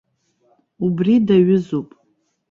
[0.85, 1.89] Убри даҩызоуп.